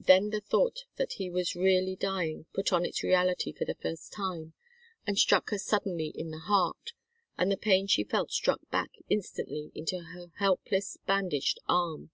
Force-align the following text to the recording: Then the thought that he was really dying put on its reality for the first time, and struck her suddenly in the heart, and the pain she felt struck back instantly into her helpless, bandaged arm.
Then 0.00 0.30
the 0.30 0.40
thought 0.40 0.80
that 0.96 1.12
he 1.12 1.30
was 1.30 1.54
really 1.54 1.94
dying 1.94 2.46
put 2.52 2.72
on 2.72 2.84
its 2.84 3.04
reality 3.04 3.52
for 3.52 3.64
the 3.64 3.76
first 3.76 4.12
time, 4.12 4.52
and 5.06 5.16
struck 5.16 5.50
her 5.50 5.58
suddenly 5.60 6.08
in 6.08 6.32
the 6.32 6.40
heart, 6.40 6.90
and 7.38 7.52
the 7.52 7.56
pain 7.56 7.86
she 7.86 8.02
felt 8.02 8.32
struck 8.32 8.68
back 8.72 8.90
instantly 9.08 9.70
into 9.76 10.00
her 10.12 10.32
helpless, 10.38 10.98
bandaged 11.06 11.60
arm. 11.68 12.10